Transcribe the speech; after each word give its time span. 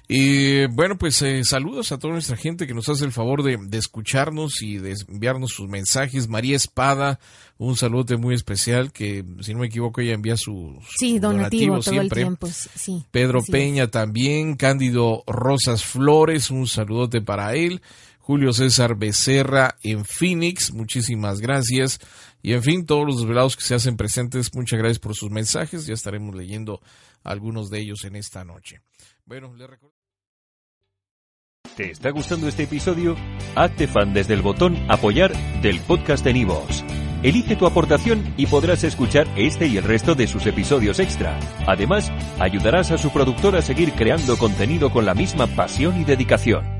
Y 0.09 0.67
bueno, 0.67 0.99
pues 0.99 1.23
eh, 1.23 1.43
saludos 1.45 1.91
a 1.91 1.99
toda 1.99 2.13
nuestra 2.13 2.37
gente 2.37 2.67
que 2.67 2.75
nos 2.75 2.89
hace 2.89 3.05
el 3.05 3.13
favor 3.13 3.43
de, 3.43 3.59
escucharnos 3.79 4.61
y 4.61 4.77
de 4.77 4.95
enviarnos 5.09 5.53
sus 5.53 5.69
mensajes. 5.69 6.29
María 6.29 6.57
Espada, 6.57 7.19
un 7.57 7.77
saludo 7.77 8.19
muy 8.19 8.35
especial 8.35 8.93
que, 8.93 9.25
si 9.41 9.55
no 9.55 9.61
me 9.61 9.69
equivoco, 9.69 10.01
ella 10.01 10.13
envía 10.13 10.37
su, 10.37 10.79
sí, 10.99 11.19
donativo, 11.19 11.81
todo 11.81 11.93
siempre. 11.93 12.21
El 12.21 12.27
tiempo, 12.27 12.49
sí, 12.49 13.05
Pedro 13.11 13.43
Peña 13.43 13.87
también, 13.87 14.57
Cándido 14.57 15.23
Rosas 15.27 15.85
Flores, 15.85 16.51
un 16.51 16.67
saludote 16.67 17.23
para 17.23 17.55
él. 17.55 17.81
Julio 18.23 18.53
César 18.53 18.97
Becerra 18.97 19.77
en 19.83 20.05
Phoenix, 20.05 20.73
muchísimas 20.73 21.41
gracias. 21.41 21.99
Y 22.41 22.53
en 22.53 22.63
fin, 22.63 22.87
todos 22.87 23.05
los 23.05 23.19
desvelados 23.19 23.57
que 23.57 23.65
se 23.65 23.75
hacen 23.75 23.97
presentes, 23.97 24.55
muchas 24.55 24.79
gracias 24.79 25.01
por 25.01 25.17
sus 25.17 25.31
mensajes. 25.31 25.87
Ya 25.87 25.95
estaremos 25.95 26.33
leyendo 26.37 26.81
algunos 27.25 27.69
de 27.69 27.81
ellos 27.81 28.05
en 28.05 28.15
esta 28.15 28.45
noche. 28.45 28.81
Bueno, 29.27 29.53
recuerdo. 29.57 29.97
¿Te 31.77 31.91
está 31.91 32.11
gustando 32.11 32.47
este 32.47 32.65
episodio? 32.65 33.17
Hazte 33.57 33.89
fan 33.89 34.15
desde 34.15 34.35
el 34.35 34.43
botón 34.43 34.77
Apoyar 34.89 35.33
del 35.61 35.81
podcast 35.81 36.25
de 36.25 36.35
Nivos. 36.35 36.85
Elige 37.25 37.57
tu 37.57 37.67
aportación 37.67 38.35
y 38.37 38.47
podrás 38.47 38.85
escuchar 38.85 39.27
este 39.37 39.67
y 39.67 39.79
el 39.79 39.85
resto 39.85 40.15
de 40.15 40.29
sus 40.29 40.47
episodios 40.47 41.01
extra. 41.01 41.41
Además, 41.67 42.13
ayudarás 42.39 42.93
a 42.93 42.99
su 42.99 43.11
productor 43.11 43.57
a 43.57 43.63
seguir 43.63 43.93
creando 43.95 44.37
contenido 44.37 44.93
con 44.93 45.07
la 45.07 45.15
misma 45.15 45.49
pasión 45.49 46.01
y 46.01 46.05
dedicación. 46.05 46.72